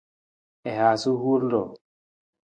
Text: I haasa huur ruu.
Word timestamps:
I 0.67 0.71
haasa 0.79 1.09
huur 1.21 1.41
ruu. 1.51 1.69